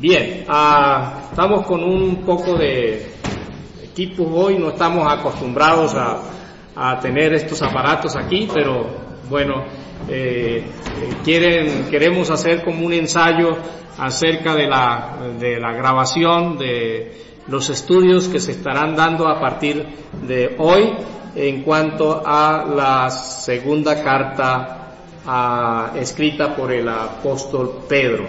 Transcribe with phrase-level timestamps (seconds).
[0.00, 3.04] Bien, ah, estamos con un poco de
[3.82, 8.86] equipos hoy, no estamos acostumbrados a, tener estos aparatos aquí, pero
[9.28, 9.64] bueno,
[10.08, 10.62] eh,
[11.24, 13.56] quieren, queremos hacer como un ensayo
[13.98, 19.84] acerca de la, de la grabación de los estudios que se estarán dando a partir
[20.28, 20.92] de hoy
[21.34, 24.92] en cuanto a la segunda carta
[25.26, 28.26] ah, escrita por el apóstol Pedro.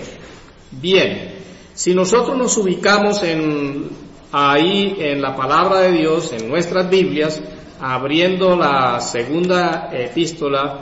[0.72, 1.39] Bien,
[1.80, 3.88] si nosotros nos ubicamos en,
[4.34, 7.42] ahí en la palabra de Dios, en nuestras Biblias,
[7.80, 10.82] abriendo la segunda epístola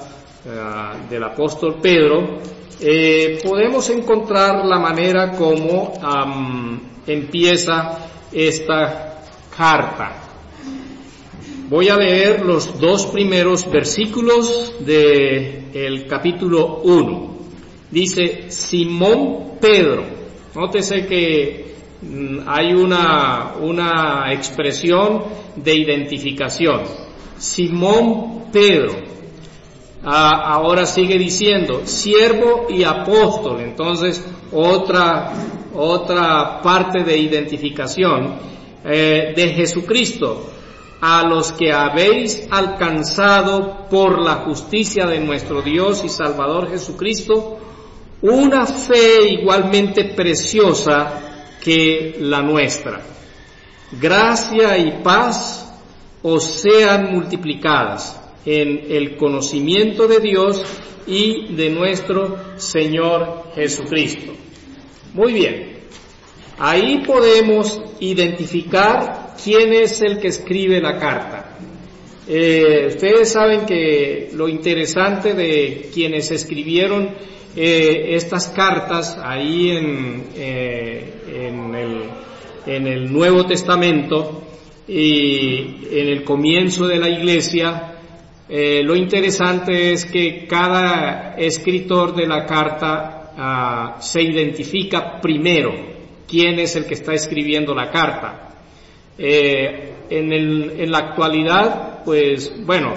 [0.50, 2.40] ah, del apóstol Pedro,
[2.82, 5.94] eh, podemos encontrar la manera como
[7.06, 8.00] empieza
[8.32, 9.22] esta
[9.56, 10.16] carta.
[11.70, 17.38] Voy a leer los dos primeros versículos del el capítulo 1.
[17.92, 20.17] Dice, Simón Pedro.
[20.58, 25.24] Nótese que mm, hay una, una expresión
[25.56, 26.82] de identificación.
[27.38, 28.96] Simón Pedro.
[30.04, 33.62] Ah, ahora sigue diciendo, siervo y apóstol.
[33.62, 35.32] Entonces, otra,
[35.76, 38.40] otra parte de identificación
[38.84, 40.44] eh, de Jesucristo
[41.02, 47.60] a los que habéis alcanzado por la justicia de nuestro Dios y Salvador Jesucristo
[48.22, 53.02] una fe igualmente preciosa que la nuestra.
[54.00, 55.72] Gracia y paz
[56.22, 60.64] os sean multiplicadas en el conocimiento de Dios
[61.06, 64.34] y de nuestro Señor Jesucristo.
[65.14, 65.78] Muy bien,
[66.58, 71.58] ahí podemos identificar quién es el que escribe la carta.
[72.28, 77.16] Eh, ustedes saben que lo interesante de quienes escribieron
[77.58, 82.02] eh, estas cartas ahí en, eh, en, el,
[82.66, 84.44] en el Nuevo Testamento
[84.88, 87.94] y en el comienzo de la iglesia,
[88.48, 95.74] lo interesante es que cada escritor de la carta ah, se identifica primero
[96.28, 98.48] quién es el que está escribiendo la carta.
[99.18, 102.94] Eh, en, el, en la actualidad, pues bueno,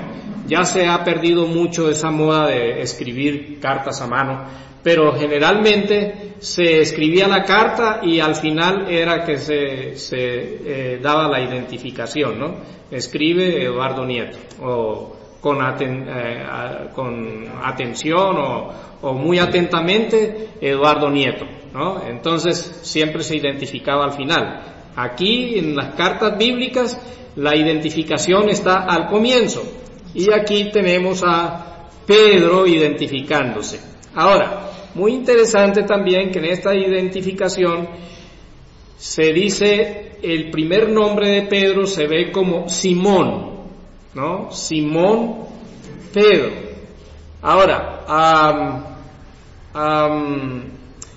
[0.46, 4.44] ya se ha perdido mucho esa moda de escribir cartas a mano,
[4.82, 11.28] pero generalmente se escribía la carta y al final era que se, se eh, daba
[11.28, 12.54] la identificación, ¿no?
[12.90, 16.44] Escribe Eduardo Nieto, o con, eh,
[16.94, 18.72] con atención o,
[19.02, 22.02] o, muy atentamente Eduardo Nieto, ¿no?
[22.06, 24.79] Entonces siempre se identificaba al final.
[24.96, 26.98] Aquí en las cartas bíblicas
[27.36, 29.62] la identificación está al comienzo
[30.14, 33.80] y aquí tenemos a Pedro identificándose.
[34.14, 37.88] Ahora, muy interesante también que en esta identificación
[38.98, 43.50] se dice el primer nombre de Pedro se ve como Simón,
[44.14, 44.50] ¿no?
[44.50, 45.46] Simón
[46.12, 46.50] Pedro.
[47.42, 48.04] Ahora,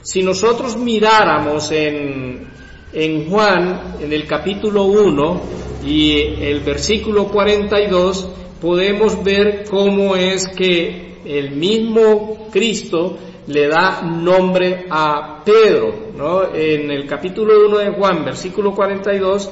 [0.02, 2.53] si nosotros miráramos en
[2.94, 5.42] en Juan, en el capítulo 1
[5.86, 8.30] y el versículo 42,
[8.62, 13.18] podemos ver cómo es que el mismo Cristo
[13.48, 16.54] le da nombre a Pedro, ¿no?
[16.54, 19.52] En el capítulo 1 de Juan, versículo 42,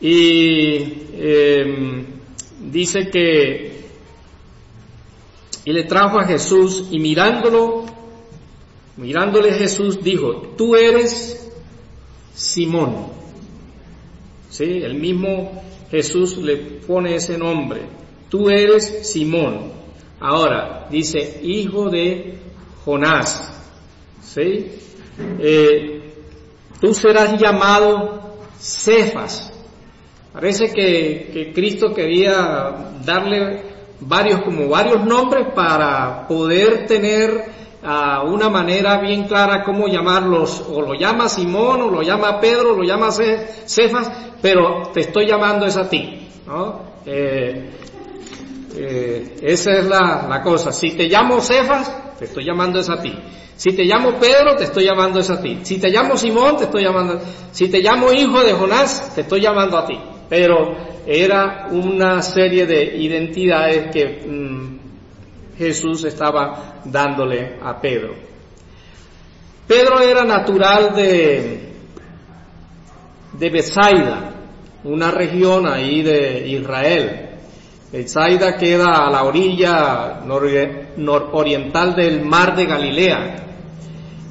[0.00, 0.76] y
[1.16, 2.04] em,
[2.70, 3.82] dice que,
[5.64, 7.84] y le trajo a Jesús, y mirándolo,
[8.96, 11.51] mirándole Jesús dijo, tú eres
[12.34, 13.06] Simón.
[14.50, 14.64] ¿Sí?
[14.82, 17.82] El mismo Jesús le pone ese nombre.
[18.28, 19.72] Tú eres Simón.
[20.20, 22.38] Ahora, dice, hijo de
[22.84, 23.52] Jonás.
[24.22, 24.72] ¿Sí?
[25.38, 26.14] Eh,
[26.80, 29.52] tú serás llamado Cefas.
[30.32, 38.98] Parece que, que Cristo quería darle varios, como varios nombres para poder tener una manera
[38.98, 43.10] bien clara cómo llamarlos, o lo llama Simón, o lo llama Pedro, o lo llama
[43.10, 44.10] Cefas,
[44.40, 46.28] pero te estoy llamando es a ti,
[47.04, 47.70] eh,
[48.76, 50.72] eh, esa es la, la, cosa.
[50.72, 53.12] Si te llamo Cefas, te estoy llamando es a ti.
[53.56, 55.60] Si te llamo Pedro, te estoy llamando es a ti.
[55.62, 57.20] Si te llamo Simón, te estoy llamando.
[57.50, 59.98] Si te llamo hijo de Jonás, te estoy llamando a ti.
[60.28, 64.81] Pero era una serie de identidades que mm,
[65.56, 68.14] Jesús estaba dándole a Pedro.
[69.66, 71.72] Pedro era natural de,
[73.32, 74.34] de Besaida,
[74.84, 77.28] una región ahí de Israel.
[77.92, 80.20] Besaida queda a la orilla
[80.96, 83.36] nororiental del mar de Galilea.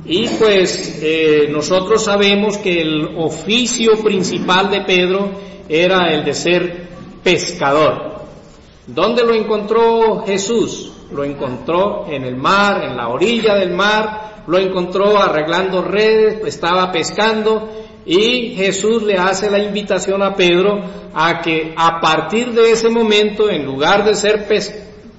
[0.05, 5.31] Y pues eh, nosotros sabemos que el oficio principal de Pedro
[5.69, 6.89] era el de ser
[7.23, 8.21] pescador.
[8.87, 10.91] ¿Dónde lo encontró Jesús?
[11.11, 16.91] Lo encontró en el mar, en la orilla del mar, lo encontró arreglando redes, estaba
[16.91, 17.69] pescando
[18.05, 20.81] y Jesús le hace la invitación a Pedro
[21.13, 24.47] a que a partir de ese momento, en lugar de ser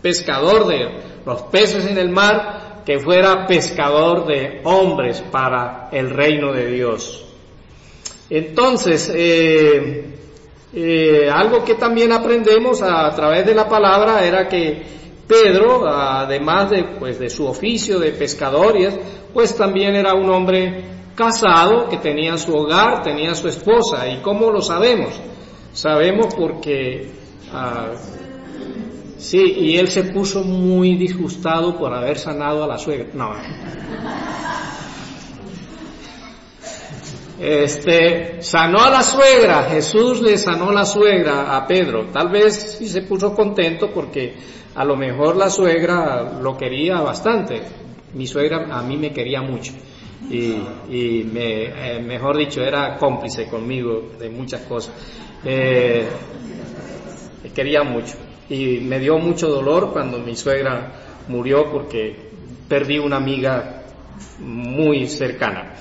[0.01, 0.89] pescador de
[1.25, 7.25] los peces en el mar, que fuera pescador de hombres para el reino de Dios.
[8.29, 10.05] Entonces, eh,
[10.75, 16.85] eh, algo que también aprendemos a, través de la palabra era que Pedro, además de,
[16.99, 18.75] pues, de su oficio de pescador,
[19.33, 20.85] pues también era un hombre
[21.15, 24.09] casado que tenía su hogar, tenía su esposa.
[24.09, 25.13] ¿Y cómo lo sabemos?
[25.73, 27.11] Sabemos porque
[27.53, 27.93] ah,
[29.23, 33.07] Sí, y él se puso muy disgustado por haber sanado a la suegra.
[33.15, 33.31] No.
[37.39, 42.09] Este, sanó a la suegra, Jesús le sanó la suegra a Pedro.
[42.13, 44.35] Tal vez sí se puso contento porque
[44.75, 47.63] a lo mejor la suegra lo quería bastante.
[48.15, 49.73] Mi suegra a mí me quería mucho
[50.31, 50.57] y,
[50.91, 54.95] y me, eh, mejor dicho, era cómplice conmigo de muchas cosas.
[55.45, 56.07] Eh,
[57.55, 58.15] quería mucho
[58.49, 60.93] y me dio mucho dolor cuando mi suegra
[61.29, 62.17] murió porque
[62.69, 63.83] perdí una amiga
[64.39, 65.75] muy cercana.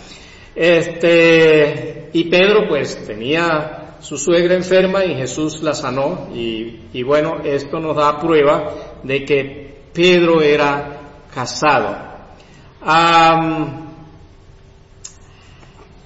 [0.53, 7.79] Este, y Pedro pues tenía su suegra enferma y Jesús la sanó y, bueno, esto
[7.79, 10.99] nos da prueba de que Pedro era
[11.33, 11.95] casado.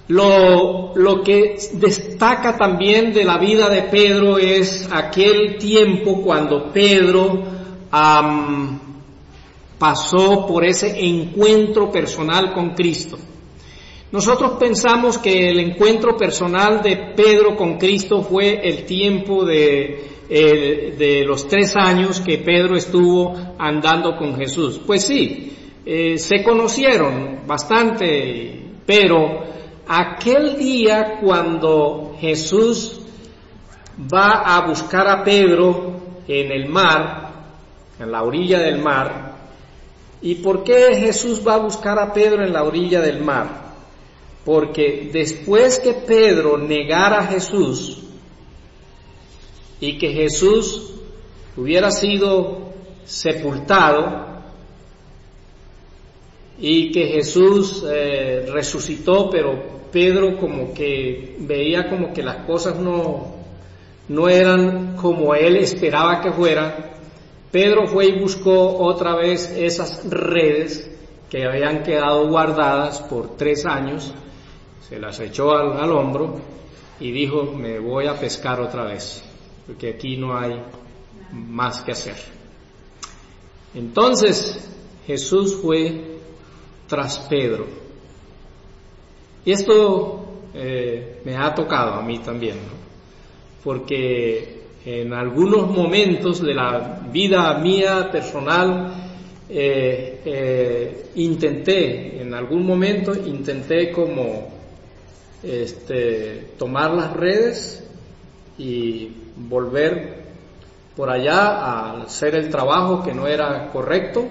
[0.08, 7.42] Lo, lo, que destaca también de la vida de Pedro es aquel tiempo cuando Pedro
[9.78, 13.18] pasó por ese encuentro personal con Cristo.
[14.12, 21.48] Nosotros pensamos que el encuentro personal de Pedro con Cristo fue el tiempo de, los
[21.48, 24.80] tres años que Pedro estuvo andando con Jesús.
[24.86, 25.52] Pues sí,
[25.84, 29.42] eh, se conocieron bastante, pero
[29.88, 33.00] aquel día cuando Jesús
[34.12, 35.96] va a buscar a Pedro
[36.28, 37.32] en el mar,
[37.98, 39.34] en la orilla del mar,
[40.22, 43.65] ¿y por qué Jesús va a buscar a Pedro en la orilla del mar?
[44.46, 47.98] Porque después que Pedro negara a Jesús
[49.78, 50.94] y que Jesús
[51.56, 52.72] hubiera sido
[53.04, 54.26] sepultado,
[56.58, 59.62] y que Jesús eh, resucitó, pero
[59.92, 63.34] Pedro como que veía como que las cosas no,
[64.08, 66.74] no eran como él esperaba que fueran,
[67.52, 70.90] Pedro fue y buscó otra vez esas redes
[71.30, 74.12] que habían quedado guardadas por tres años,
[74.88, 76.40] se las echó al, al hombro
[77.00, 79.22] y dijo, me voy a pescar otra vez,
[79.66, 80.60] porque aquí no hay
[81.32, 82.16] más que hacer.
[83.74, 84.70] Entonces
[85.06, 86.18] Jesús fue
[86.88, 87.66] tras Pedro
[89.46, 92.56] y esto eh, me ha tocado a mí también,
[93.62, 98.92] porque en algunos momentos de la vida mía personal
[99.48, 104.55] eh, eh, intenté, en algún momento intenté como
[105.46, 107.84] este, tomar las redes
[108.58, 110.24] y volver
[110.96, 114.26] por allá a hacer el trabajo que no era correcto,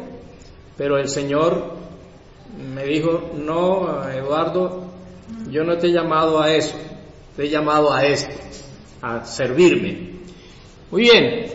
[0.77, 1.75] pero el Señor
[2.74, 4.86] me dijo, no, Eduardo,
[5.50, 6.75] yo no te he llamado a eso,
[7.36, 8.36] te he llamado a esto,
[9.01, 10.15] a servirme.
[10.91, 11.45] Muy bien,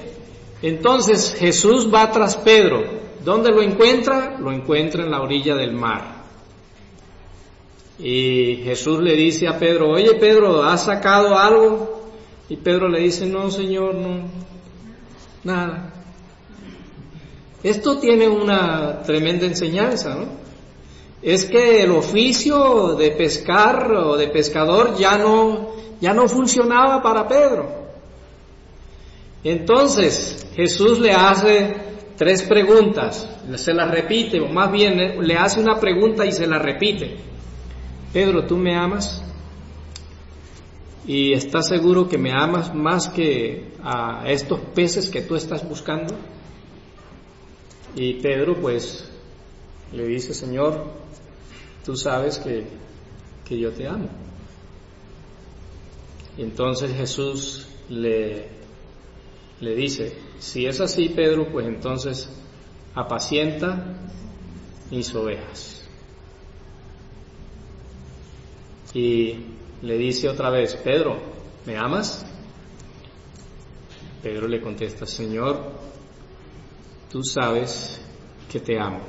[0.63, 3.01] entonces Jesús va tras Pedro.
[3.25, 4.39] ¿Dónde lo encuentra?
[4.39, 6.20] Lo encuentra en la orilla del mar.
[8.03, 12.09] Y Jesús le dice a Pedro, oye Pedro, ¿has sacado algo?
[12.49, 14.23] Y Pedro le dice, no Señor, no,
[15.45, 15.93] nada.
[17.63, 20.41] Esto tiene una tremenda enseñanza, ¿no?
[21.23, 27.29] es que el oficio de pescar o de pescador ya no, ya no funcionaba para
[27.29, 27.69] Pedro.
[29.45, 31.75] Entonces Jesús le hace
[32.17, 36.59] tres preguntas, se las repite, o más bien le hace una pregunta y se la
[36.59, 37.17] repite.
[38.13, 39.23] Pedro, ¿tú me amas?
[41.07, 46.15] ¿Y estás seguro que me amas más que a estos peces que tú estás buscando?
[47.95, 49.09] Y Pedro pues
[49.93, 50.85] le dice, Señor,
[51.85, 52.65] tú sabes que,
[53.45, 54.09] que yo te amo.
[56.37, 58.49] Y entonces Jesús le,
[59.61, 62.29] le dice, si es así, Pedro, pues entonces
[62.95, 63.97] apacienta
[64.91, 65.80] mis ovejas.
[68.93, 69.37] Y
[69.83, 71.17] le dice otra vez, Pedro,
[71.67, 72.27] ¿me amas?
[74.23, 75.59] Pedro le contesta, Señor,
[77.11, 78.01] tú sabes
[78.51, 79.01] que te amo.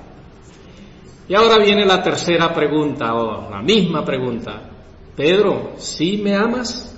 [1.27, 4.69] Y ahora viene la tercera pregunta, o la misma pregunta.
[5.15, 6.95] Pedro, ¿sí me amas?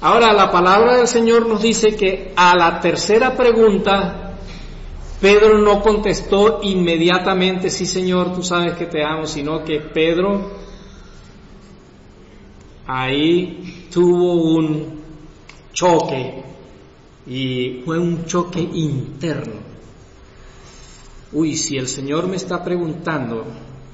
[0.00, 4.36] Ahora la palabra del Señor nos dice que a la tercera pregunta,
[5.20, 10.57] Pedro no contestó inmediatamente, sí Señor, tú sabes que te amo, sino que Pedro
[12.88, 14.98] ahí tuvo un
[15.74, 16.42] choque
[17.26, 19.60] y fue un choque interno.
[21.32, 23.44] Uy, si el Señor me está preguntando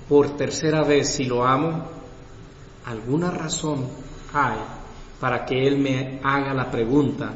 [0.08, 1.88] por tercera vez si lo amo,
[2.84, 3.88] alguna razón
[4.32, 4.58] hay
[5.18, 7.34] para que Él me haga la pregunta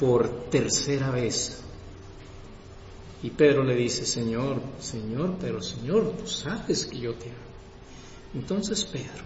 [0.00, 1.62] por tercera vez.
[3.22, 7.36] Y Pedro le dice, Señor, Señor, pero Señor, tú sabes que yo te amo.
[8.34, 9.24] Entonces Pedro,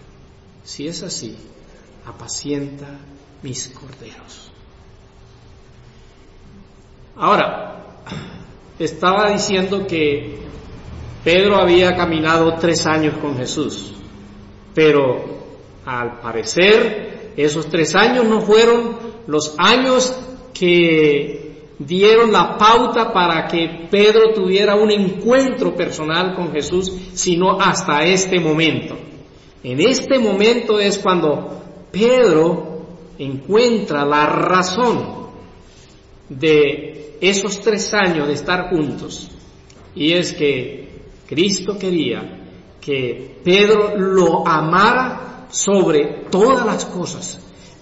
[0.63, 1.35] si es así,
[2.05, 2.87] apacienta
[3.43, 4.51] mis corderos.
[7.15, 7.85] Ahora,
[8.79, 10.39] estaba diciendo que
[11.23, 13.93] Pedro había caminado tres años con Jesús,
[14.73, 15.23] pero
[15.85, 20.15] al parecer esos tres años no fueron los años
[20.53, 21.41] que
[21.79, 28.39] dieron la pauta para que Pedro tuviera un encuentro personal con Jesús, sino hasta este
[28.39, 28.97] momento.
[29.63, 31.60] En este momento es cuando
[31.91, 32.85] Pedro
[33.17, 35.21] encuentra la razón
[36.29, 39.29] de esos tres años de estar juntos.
[39.93, 42.39] Y es que Cristo quería
[42.79, 47.39] que Pedro lo amara sobre todas las cosas,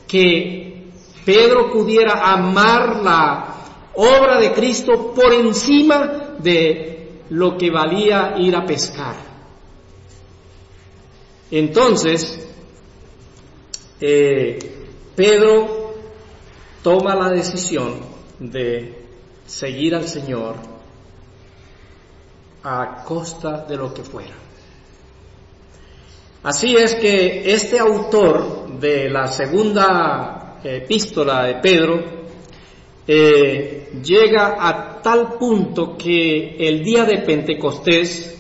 [0.08, 0.90] que
[1.24, 3.56] Pedro pudiera amar la
[3.96, 9.16] obra de Cristo por encima de lo que valía ir a pescar.
[11.52, 12.49] Entonces,
[14.02, 14.60] eh,
[15.16, 15.94] Pedro
[16.82, 17.96] toma la decisión
[18.40, 19.04] de
[19.46, 20.56] seguir al Señor
[22.64, 24.36] a costa de lo que fuera.
[26.44, 32.20] Así es que este autor de la segunda epístola de Pedro
[33.06, 38.38] eh, llega a tal punto que el día de Pentecostés,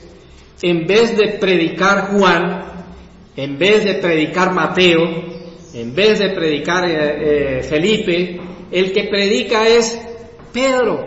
[0.61, 2.85] en vez de predicar Juan,
[3.35, 5.28] en vez de predicar Mateo,
[5.73, 8.39] en vez de predicar eh, eh, Felipe,
[8.71, 9.99] el que predica es
[10.51, 11.05] Pedro.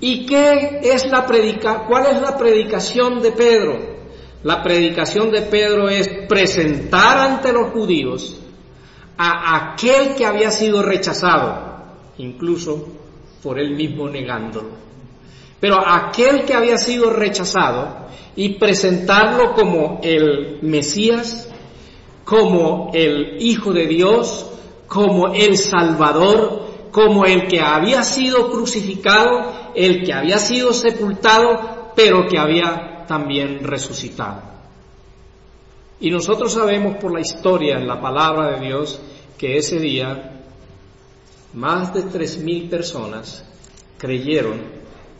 [0.00, 1.86] ¿Y qué es la predica?
[1.86, 3.94] ¿Cuál es la predicación de Pedro?
[4.42, 8.40] La predicación de Pedro es presentar ante los judíos
[9.16, 11.84] a aquel que había sido rechazado,
[12.18, 12.88] incluso
[13.42, 14.70] por él mismo negándolo.
[15.60, 21.53] Pero aquel que había sido rechazado y presentarlo como el Mesías,
[22.24, 24.50] como el Hijo de Dios,
[24.88, 32.26] como el Salvador, como el que había sido crucificado, el que había sido sepultado, pero
[32.28, 34.42] que había también resucitado.
[36.00, 39.00] Y nosotros sabemos por la historia en la palabra de Dios
[39.38, 40.42] que ese día
[41.54, 43.44] más de tres mil personas
[43.98, 44.60] creyeron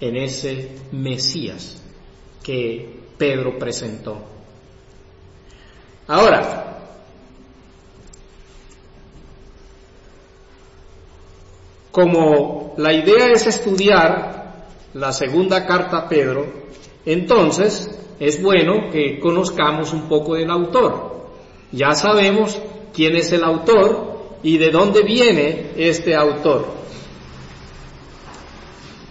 [0.01, 1.83] en ese Mesías
[2.43, 4.19] que Pedro presentó.
[6.07, 6.74] Ahora,
[11.95, 16.45] como la idea es estudiar la segunda carta a Pedro,
[17.07, 21.29] entonces, es bueno que conozcamos un poco del autor.
[21.71, 22.59] Ya sabemos
[22.93, 26.67] quién es el autor y de dónde viene este autor.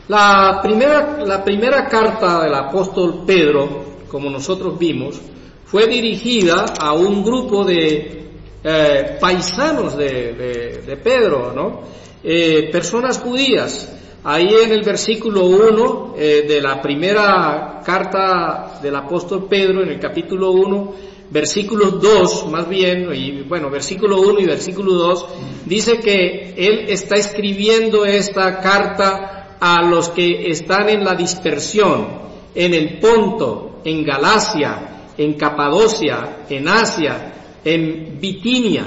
[0.10, 5.22] La primera, la primera carta del apóstol Pedro, como nosotros vimos,
[5.66, 8.24] fue dirigida a un grupo de
[8.62, 12.03] eh, paisanos de, Pedro, ¿no?
[12.24, 13.90] Eh, personas judías
[14.26, 20.00] Ahí en el versículo 1 eh, de la primera carta del apóstol Pedro, en el
[20.00, 20.94] capítulo 1,
[21.30, 25.26] versículo 2 más bien, y bueno, versículo 1 y versículo 2,
[25.66, 32.08] dice que él está escribiendo esta carta a los que están en la dispersión,
[32.56, 37.34] en el Ponto, en Galacia, en Capadocia, en Asia,
[37.66, 38.86] en Bitinia.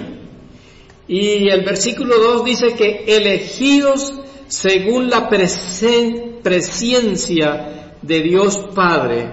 [1.08, 4.12] Y el versículo 2 dice que elegidos
[4.48, 6.42] según la presencia
[8.02, 9.32] de Dios Padre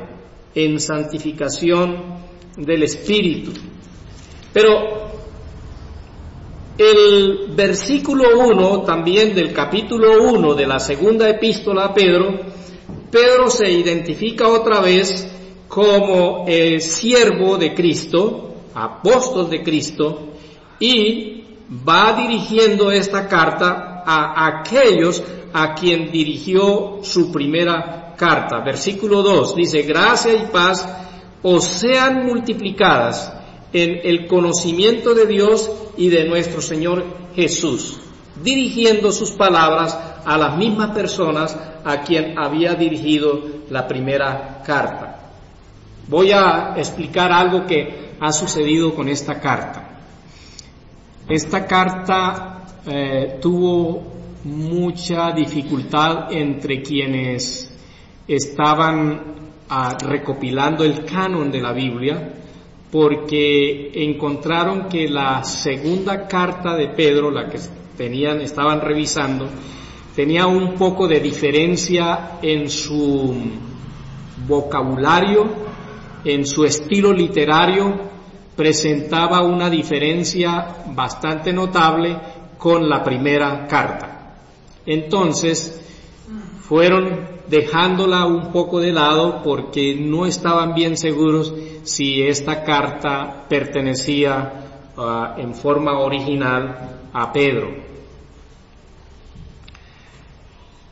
[0.53, 2.21] en santificación
[2.57, 3.51] del Espíritu.
[4.51, 5.03] Pero
[6.77, 12.39] el versículo 1 también del capítulo 1 de la segunda epístola a Pedro,
[13.11, 15.29] Pedro se identifica otra vez
[15.67, 20.29] como eh, siervo de Cristo, apóstol de Cristo,
[20.79, 21.32] y
[21.69, 28.59] va dirigiendo esta carta a aquellos a quien dirigió su primera carta.
[28.59, 30.87] Versículo 2 dice, gracia y paz
[31.41, 33.31] os sean multiplicadas
[33.71, 37.03] en el conocimiento de Dios y de nuestro Señor
[37.35, 37.99] Jesús,
[38.41, 45.19] dirigiendo sus palabras a las mismas personas a quien había dirigido la primera carta.
[46.07, 49.82] Voy a explicar algo que ha sucedido con esta carta.
[51.27, 54.03] Esta carta eh, tuvo
[54.43, 57.73] mucha dificultad entre quienes
[58.27, 59.21] estaban
[59.69, 62.33] ah, recopilando el canon de la Biblia,
[62.91, 67.59] porque encontraron que la segunda carta de Pedro, la que
[67.97, 69.47] tenían, estaban revisando,
[70.13, 73.33] tenía un poco de diferencia en su
[74.45, 75.47] vocabulario,
[76.25, 78.12] en su estilo literario,
[78.55, 82.17] presentaba una diferencia bastante notable
[82.57, 84.35] con la primera carta.
[84.85, 85.81] Entonces,
[86.67, 94.53] fueron dejándola un poco de lado porque no estaban bien seguros si esta carta pertenecía
[94.97, 97.93] ah, en forma original a Pedro.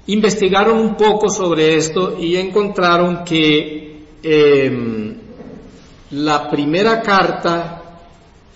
[0.08, 5.11] Investigaron un poco sobre esto y encontraron que em,
[6.12, 7.82] la primera carta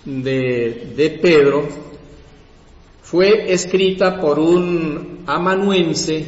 [0.04, 1.68] de, de Pedro
[3.02, 6.26] fue escrita por un amanuense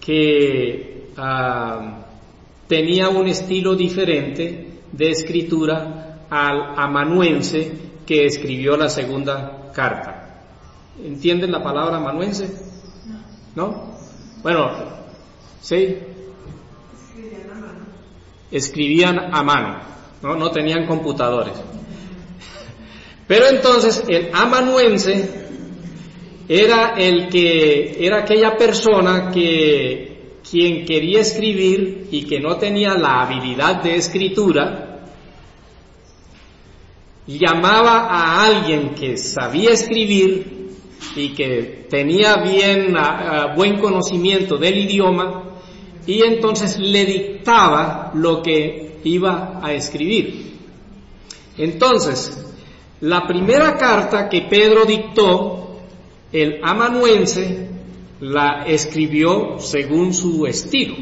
[0.00, 2.06] que ah,
[2.66, 7.72] tenía un estilo diferente de escritura al amanuense
[8.06, 10.42] que escribió la segunda carta.
[11.02, 12.48] ¿Entienden la palabra amanuense?
[13.54, 13.94] ¿No?
[14.42, 14.70] Bueno,
[15.60, 15.98] ¿sí?
[18.50, 19.93] Escribían a mano.
[20.24, 20.34] ¿No?
[20.36, 21.52] No tenían computadores.
[23.28, 25.28] Pero entonces el amanuense
[26.48, 33.22] era el que era aquella persona que quien quería escribir y que no tenía la
[33.22, 34.90] habilidad de escritura
[37.26, 40.70] llamaba a alguien que sabía escribir
[41.16, 42.94] y que tenía bien
[43.56, 45.53] buen conocimiento del idioma
[46.06, 50.54] y entonces le dictaba lo que iba a escribir.
[51.56, 52.44] Entonces,
[53.00, 55.80] la primera carta que Pedro dictó
[56.32, 57.68] el amanuense
[58.20, 60.96] la escribió según su estilo.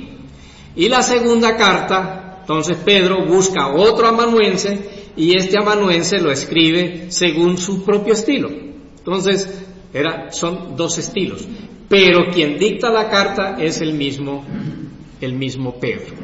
[0.75, 7.59] Y la segunda carta, entonces Pedro busca otro amanuense y este amanuense lo escribe según
[7.59, 8.51] su propio estilo.
[8.99, 9.62] Entonces,
[9.93, 11.47] era, son dos estilos.
[11.88, 14.45] Pero quien dicta la carta es el mismo,
[15.23, 16.15] el mismo Pedro.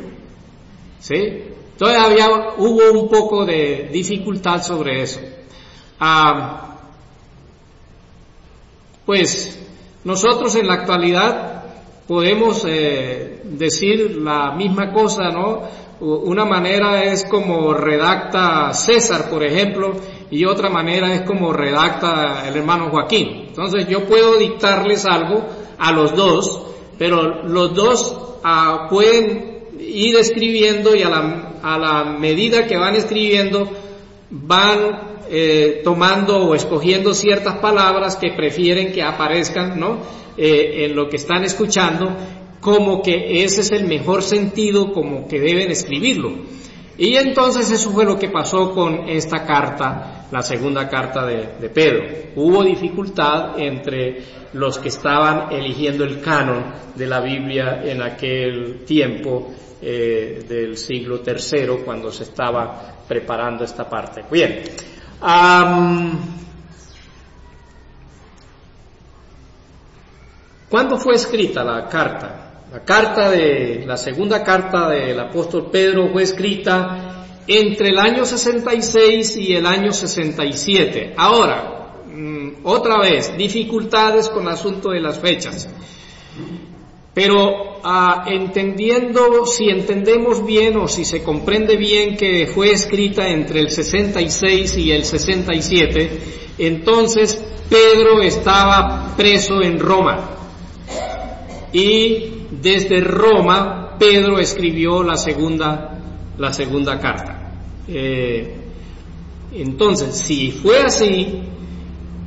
[0.98, 1.44] ¿Sí?
[1.80, 5.20] Había, hubo un poco de dificultad sobre eso.
[6.00, 6.76] Ah,
[9.06, 9.58] pues
[10.04, 11.62] nosotros en la actualidad
[12.06, 15.62] podemos eh, decir la misma cosa, ¿no?
[16.00, 19.92] Una manera es como redacta César, por ejemplo,
[20.30, 23.46] y otra manera es como redacta el hermano Joaquín.
[23.48, 25.44] Entonces yo puedo dictarles algo
[25.78, 26.62] a los dos,
[26.98, 28.27] pero los dos
[28.90, 33.70] pueden ir escribiendo y a la, a la medida que van escribiendo
[34.30, 39.98] van eh, tomando o escogiendo ciertas palabras que prefieren que aparezcan ¿no?
[40.36, 42.16] Eh, en lo que están escuchando,
[42.60, 46.32] como que ese es el mejor sentido, como que deben escribirlo.
[46.96, 52.04] Y entonces eso fue lo que pasó con esta carta, la segunda carta de, Pedro.
[52.36, 56.64] Hubo dificultad entre los que estaban eligiendo el canon
[56.94, 63.88] de la Biblia en aquel tiempo eh, del siglo III, cuando se estaba preparando esta
[63.88, 64.24] parte.
[64.30, 64.62] Bien,
[70.68, 72.64] ¿Cuándo fue escrita la carta?
[72.70, 77.07] La carta de, la segunda carta del apóstol Pedro fue escrita
[77.48, 81.14] entre el año 66 y el año 67.
[81.16, 85.68] Ahora, mm, otra vez, dificultades con el asunto de las fechas.
[87.14, 93.60] Pero ah, entendiendo, si entendemos bien o si se comprende bien que fue escrita entre
[93.60, 96.10] el 66 y el 67,
[96.58, 100.30] entonces Pedro estaba preso en Roma.
[101.72, 105.98] Y desde Roma Pedro escribió la segunda,
[106.38, 107.37] la segunda carta.
[107.88, 108.54] Eh,
[109.52, 111.40] entonces, si fue así,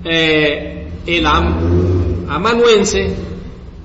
[0.03, 3.13] eh, el amanuense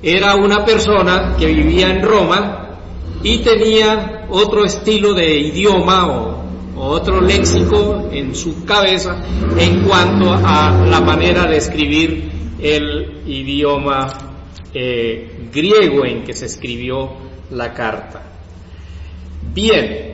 [0.03, 2.79] era una persona que vivía en Roma
[3.23, 6.37] y tenía otro estilo de idioma o,
[6.79, 9.23] otro léxico en su cabeza
[9.59, 14.07] en cuanto a la manera de escribir el idioma
[14.75, 17.13] eh, griego en que se escribió
[17.51, 18.23] la carta.
[19.55, 20.13] Bien,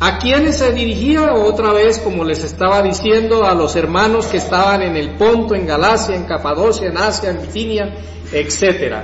[0.00, 1.34] ¿A quiénes se dirigía?
[1.34, 5.66] Otra vez, como les estaba diciendo, a los hermanos que estaban en el Ponto, en
[5.66, 7.94] Galacia, en Capadocia, en Asia, en Bitinia,
[8.32, 8.94] etc.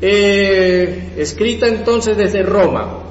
[0.00, 3.04] Eh, escrita entonces desde Roma.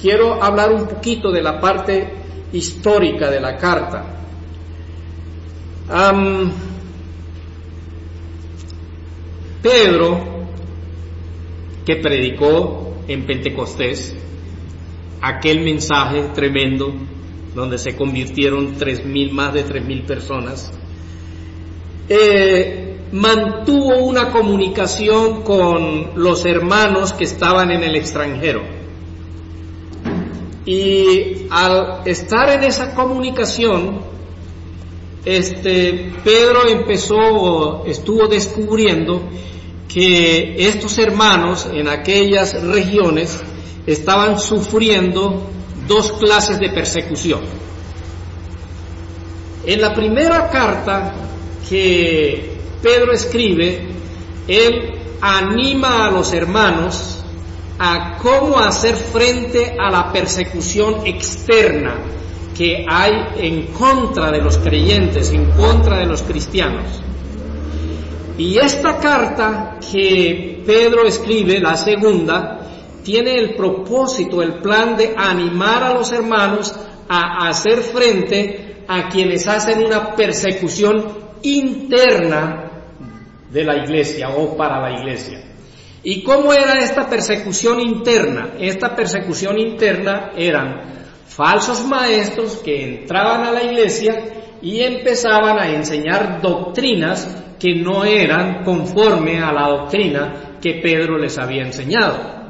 [0.00, 2.08] Quiero hablar un poquito de la parte
[2.52, 4.04] histórica de la carta.
[9.60, 10.20] Pedro,
[11.84, 14.14] que predicó en Pentecostés,
[15.22, 16.92] aquel mensaje tremendo
[17.54, 20.72] donde se convirtieron tres mil, más de tres mil personas,
[22.08, 28.62] eh, mantuvo una comunicación con los hermanos que estaban en el extranjero.
[30.64, 34.00] Y al estar en esa comunicación,
[35.24, 39.22] este Pedro empezó, estuvo descubriendo
[39.92, 43.40] que estos hermanos en aquellas regiones
[43.86, 45.50] estaban sufriendo
[45.86, 47.40] dos clases de persecución.
[49.64, 51.14] En la primera carta
[51.68, 53.88] que Pedro escribe,
[54.48, 57.22] él anima a los hermanos
[57.78, 61.94] a cómo hacer frente a la persecución externa
[62.56, 66.84] que hay en contra de los creyentes, en contra de los cristianos.
[68.36, 72.60] Y esta carta que Pedro escribe, la segunda,
[73.02, 76.74] tiene el propósito, el plan de animar a los hermanos
[77.08, 81.04] a hacer frente a quienes hacen una persecución
[81.42, 82.70] interna
[83.50, 85.42] de la iglesia o para la iglesia.
[86.02, 88.54] ¿Y cómo era esta persecución interna?
[88.58, 96.40] Esta persecución interna eran falsos maestros que entraban a la iglesia y empezaban a enseñar
[96.40, 102.41] doctrinas que no eran conforme a la doctrina que Pedro les había enseñado.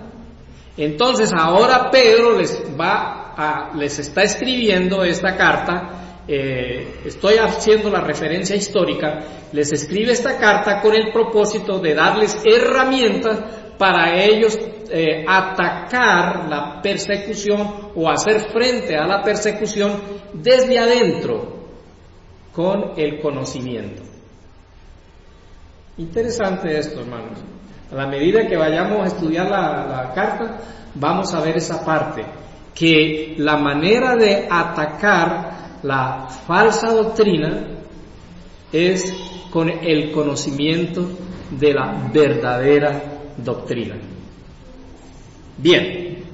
[0.76, 8.00] Entonces ahora Pedro les va a, les está escribiendo esta carta, eh, estoy haciendo la
[8.00, 9.20] referencia histórica,
[9.52, 13.38] les escribe esta carta con el propósito de darles herramientas
[13.76, 14.58] para ellos
[14.90, 20.00] eh, atacar la persecución o hacer frente a la persecución
[20.32, 21.62] desde adentro
[22.52, 24.02] con el conocimiento.
[25.98, 27.38] Interesante esto, hermanos.
[27.92, 30.56] A la medida que vayamos a estudiar la, carta,
[30.94, 32.24] vamos a ver esa parte,
[32.74, 37.66] que la manera de atacar la falsa doctrina
[38.72, 39.12] es
[39.50, 41.06] con el conocimiento
[41.50, 43.02] de la verdadera
[43.36, 43.96] doctrina.
[45.58, 46.24] Bien.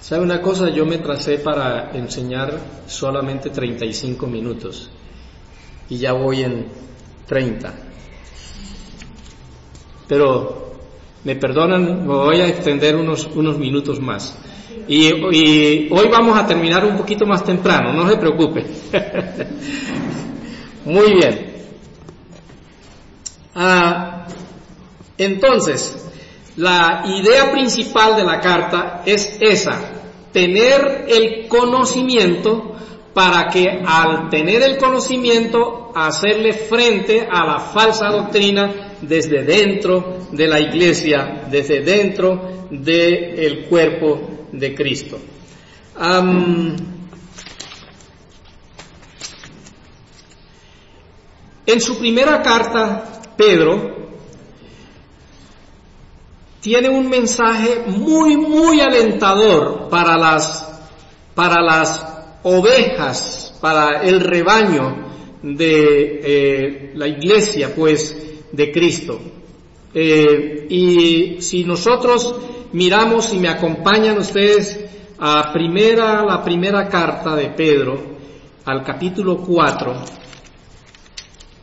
[0.00, 0.68] ¿Sabe una cosa?
[0.68, 4.90] Yo me tracé para enseñar solamente 35 minutos
[5.88, 6.66] y ya voy en
[7.26, 7.74] 30.
[10.08, 10.74] Pero
[11.24, 14.36] me perdonan, me voy a extender unos, unos minutos más.
[14.86, 15.10] Y,
[15.90, 18.66] hoy vamos a terminar un poquito más temprano, no se preocupe.
[20.84, 21.54] Muy bien.
[23.54, 24.26] Ah,
[25.16, 26.10] entonces,
[26.56, 29.80] la idea principal de la carta es esa,
[30.32, 32.74] tener el conocimiento
[33.14, 40.48] para que al tener el conocimiento hacerle frente a la falsa doctrina desde dentro de
[40.48, 45.18] la iglesia, desde dentro del cuerpo de Cristo.
[51.66, 53.94] en su primera carta, Pedro
[56.60, 60.66] tiene un mensaje muy, muy alentador para las,
[61.34, 62.13] para las
[62.44, 65.04] ovejas para el rebaño
[65.42, 68.16] de eh, la iglesia, pues,
[68.52, 69.20] de Cristo.
[69.92, 72.34] Eh, y si nosotros
[72.72, 74.80] miramos y me acompañan ustedes
[75.18, 78.14] a primera, la primera carta de Pedro,
[78.64, 79.94] al capítulo 4,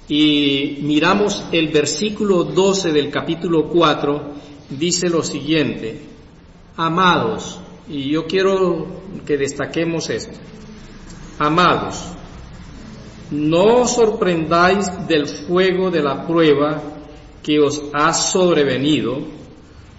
[0.08, 4.34] y miramos el versículo 12 del capítulo 4,
[4.70, 6.00] dice lo siguiente,
[6.78, 8.88] amados, y yo quiero
[9.26, 10.38] que destaquemos esto,
[11.42, 11.98] Amados,
[13.32, 16.84] no os sorprendáis del fuego de la prueba
[17.42, 19.26] que os ha sobrevenido,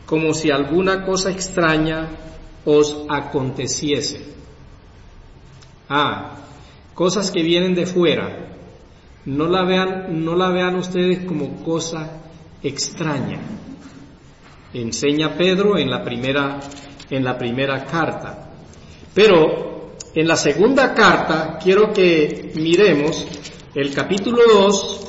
[0.06, 2.10] como si alguna cosa extraña
[2.64, 4.22] os aconteciese.
[5.88, 6.38] Ah,
[6.94, 8.54] cosas que vienen de fuera,
[9.24, 12.22] No la vean, no la vean ustedes como cosa
[12.62, 13.40] extraña.
[14.74, 16.60] Enseña Pedro en la primera,
[17.10, 18.48] en la primera carta.
[19.12, 19.71] Pero
[20.14, 23.26] en la segunda carta quiero que miremos
[23.74, 25.02] el capítulo 2,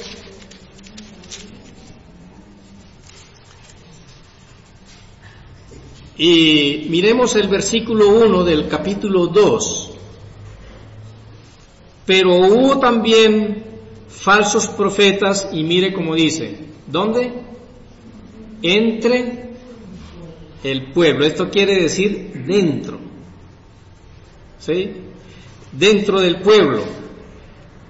[6.15, 9.91] Y miremos el versículo 1 del capítulo 2.
[12.05, 13.63] Pero hubo también
[14.09, 16.55] falsos profetas y mire cómo dice,
[16.87, 17.33] ¿dónde?
[18.61, 19.49] Entre
[20.63, 21.25] el pueblo.
[21.25, 23.02] Esto quiere decir dentro.
[24.65, 24.91] ¿Sí?
[25.73, 26.83] Dentro del pueblo.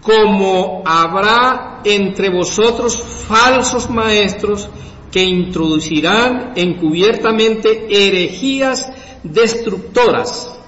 [0.02, 4.68] Como habrá entre vosotros falsos maestros
[5.12, 10.60] que introducirán encubiertamente herejías destructoras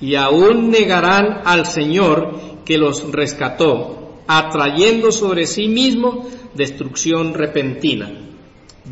[0.00, 8.10] y aún negarán al Señor que los rescató, atrayendo sobre sí mismo destrucción repentina.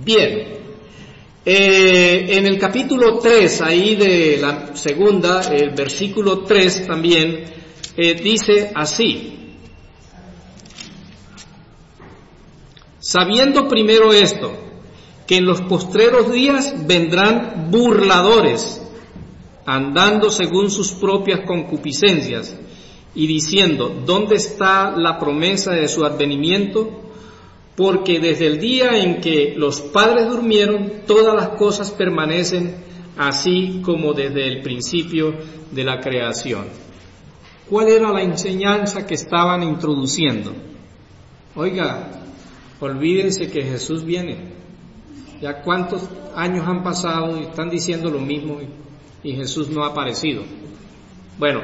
[0.04, 0.61] Bien,
[1.44, 7.44] eh, en el capítulo 3, ahí de la segunda, el versículo 3 también,
[7.96, 9.56] eh, dice así,
[13.00, 14.52] sabiendo primero esto,
[15.26, 18.80] que en los postreros días vendrán burladores,
[19.66, 22.56] andando según sus propias concupiscencias,
[23.16, 27.11] y diciendo, ¿dónde está la promesa de su advenimiento?
[27.76, 32.74] Porque desde el día en que los padres durmieron, todas las cosas permanecen
[33.16, 35.34] así como desde el principio
[35.70, 36.66] de la creación.
[37.68, 40.52] ¿Cuál era la enseñanza que estaban introduciendo?
[41.54, 42.08] Oiga,
[42.80, 44.52] olvídense que Jesús viene.
[45.40, 46.02] Ya cuántos
[46.34, 48.58] años han pasado y están diciendo lo mismo
[49.22, 50.42] y, Jesús no ha aparecido.
[51.38, 51.60] Bueno,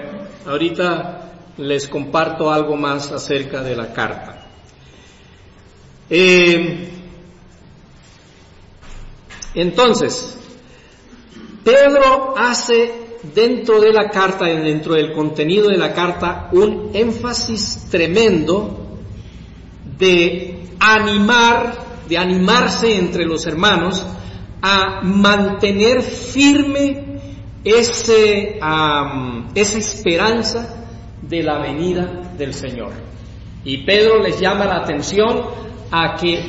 [0.46, 4.37] ahorita les comparto algo más acerca de la carta.
[6.10, 6.88] Eh,
[9.54, 10.38] entonces,
[11.64, 12.92] Pedro hace
[13.34, 18.96] dentro de la carta, dentro del contenido de la carta, un énfasis tremendo
[19.98, 24.04] de animar de animarse entre los hermanos
[24.62, 27.20] a mantener firme
[27.62, 28.58] ese,
[29.54, 30.86] esa esperanza
[31.20, 32.92] de la venida del Señor.
[33.64, 36.44] Y Pedro les llama la atención a que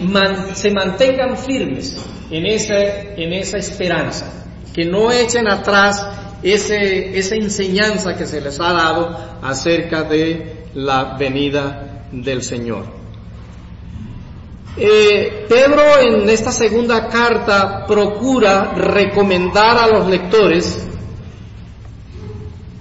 [0.53, 1.97] se mantengan firmes
[2.29, 6.05] en esa, en esa esperanza, que no echen atrás
[6.43, 12.99] ese, esa enseñanza que se les ha dado acerca de la venida del Señor.
[14.77, 20.87] Eh, Pedro en esta segunda carta procura recomendar a los lectores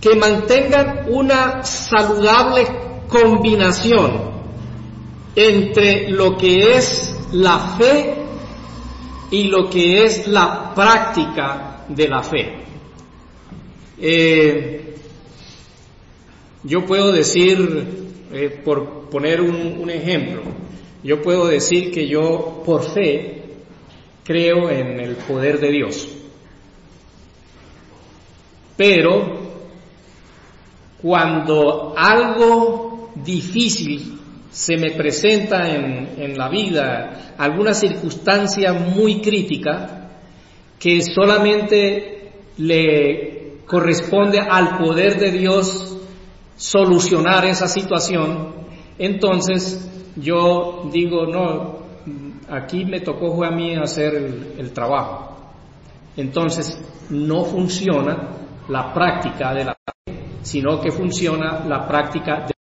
[0.00, 2.66] que mantengan una saludable
[3.08, 4.37] combinación
[5.38, 8.14] entre lo que es la fe
[9.30, 12.54] y lo que es la práctica de la fe.
[14.00, 14.94] Eh,
[16.64, 17.86] yo puedo decir,
[18.32, 20.42] eh, por poner un ejemplo,
[21.04, 23.42] yo puedo decir que yo por fe
[24.24, 26.08] creo en el poder de Dios.
[28.76, 29.38] Pero
[31.00, 34.17] cuando algo difícil
[34.50, 40.10] se me presenta en, la vida, alguna circunstancia muy crítica,
[40.78, 45.96] que solamente le corresponde al poder de Dios
[46.56, 48.54] solucionar esa situación,
[48.98, 51.78] entonces yo digo, no,
[52.50, 54.14] aquí me tocó a mí hacer
[54.58, 55.36] el, trabajo.
[56.16, 56.80] Entonces,
[57.10, 58.30] no funciona
[58.68, 62.57] la práctica de la fe, sino que funciona la práctica de